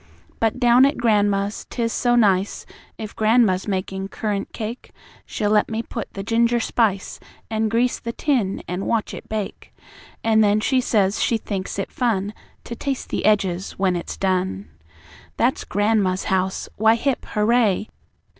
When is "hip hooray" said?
16.95-17.87